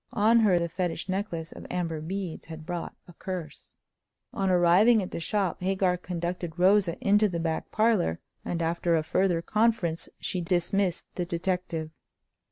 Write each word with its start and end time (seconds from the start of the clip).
On 0.13 0.39
her 0.39 0.57
the 0.57 0.67
fetish 0.67 1.07
necklace 1.09 1.51
of 1.51 1.67
amber 1.69 2.01
beads 2.01 2.47
had 2.47 2.65
brought 2.65 2.95
a 3.07 3.13
curse. 3.13 3.75
On 4.33 4.49
arriving 4.49 4.99
at 5.03 5.11
the 5.11 5.19
shop 5.19 5.61
Hagar 5.61 5.95
conducted 5.95 6.57
Rosa 6.57 6.97
into 7.07 7.29
the 7.29 7.39
back 7.39 7.69
parlor; 7.69 8.19
and 8.43 8.63
after 8.63 8.95
a 8.95 9.03
further 9.03 9.43
conference 9.43 10.09
she 10.19 10.41
dismissed 10.41 11.05
the 11.13 11.25
detective. 11.25 11.91